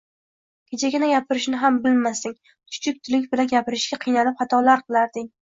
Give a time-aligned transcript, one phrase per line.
[0.69, 2.33] Kechagina gapirishni ham bilmasding,
[2.73, 5.31] chuchuk tiling bilan gapirishga qiynalib xatolar qilarding